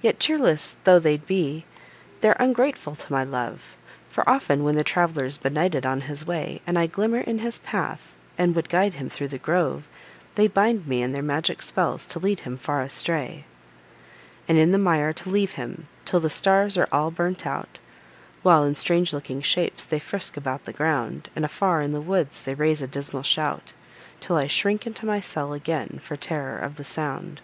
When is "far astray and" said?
12.56-14.56